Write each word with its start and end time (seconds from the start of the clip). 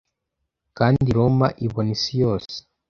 kandi 0.77 1.03
roma 1.17 1.47
ibona 1.65 1.91
isi 1.95 2.13
yose 2.23 2.55